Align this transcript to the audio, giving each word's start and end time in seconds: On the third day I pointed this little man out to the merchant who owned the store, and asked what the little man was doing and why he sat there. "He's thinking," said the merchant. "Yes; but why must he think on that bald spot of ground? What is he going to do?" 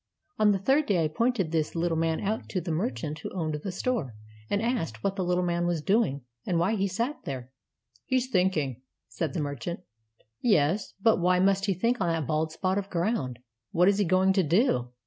On 0.39 0.51
the 0.51 0.57
third 0.57 0.87
day 0.87 1.03
I 1.03 1.09
pointed 1.09 1.51
this 1.51 1.75
little 1.75 1.95
man 1.95 2.21
out 2.21 2.49
to 2.49 2.59
the 2.59 2.71
merchant 2.71 3.19
who 3.19 3.29
owned 3.37 3.53
the 3.53 3.71
store, 3.71 4.15
and 4.49 4.59
asked 4.59 5.03
what 5.03 5.15
the 5.15 5.23
little 5.23 5.43
man 5.43 5.67
was 5.67 5.83
doing 5.83 6.21
and 6.43 6.57
why 6.57 6.75
he 6.75 6.87
sat 6.87 7.23
there. 7.25 7.51
"He's 8.07 8.27
thinking," 8.27 8.81
said 9.09 9.33
the 9.35 9.41
merchant. 9.41 9.81
"Yes; 10.41 10.95
but 11.03 11.17
why 11.19 11.39
must 11.39 11.65
he 11.65 11.75
think 11.75 12.01
on 12.01 12.07
that 12.07 12.25
bald 12.25 12.51
spot 12.51 12.79
of 12.79 12.89
ground? 12.89 13.37
What 13.69 13.87
is 13.87 13.99
he 13.99 14.03
going 14.05 14.33
to 14.33 14.41
do?" 14.43 14.89